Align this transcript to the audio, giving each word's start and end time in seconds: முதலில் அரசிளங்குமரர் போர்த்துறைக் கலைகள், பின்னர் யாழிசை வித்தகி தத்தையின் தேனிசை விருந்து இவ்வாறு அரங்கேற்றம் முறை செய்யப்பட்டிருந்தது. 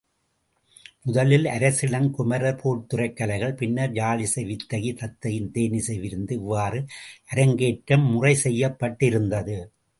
முதலில் 1.01 1.45
அரசிளங்குமரர் 1.45 2.57
போர்த்துறைக் 2.61 3.13
கலைகள், 3.13 3.53
பின்னர் 3.53 3.91
யாழிசை 3.91 4.43
வித்தகி 4.43 4.93
தத்தையின் 4.95 5.51
தேனிசை 5.51 5.99
விருந்து 5.99 6.35
இவ்வாறு 6.35 6.81
அரங்கேற்றம் 7.27 8.07
முறை 8.11 8.37
செய்யப்பட்டிருந்தது. 8.43 9.57